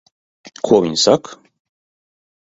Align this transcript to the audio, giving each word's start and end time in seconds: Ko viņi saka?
Ko 0.69 0.79
viņi 0.85 0.99
saka? 1.01 1.35